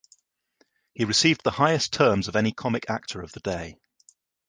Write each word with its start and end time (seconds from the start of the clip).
He 0.95 1.05
received 1.05 1.43
the 1.43 1.51
highest 1.51 1.93
terms 1.93 2.27
of 2.27 2.35
any 2.35 2.51
comic 2.51 2.89
actor 2.89 3.21
of 3.21 3.33
the 3.33 3.39
day. 3.39 3.77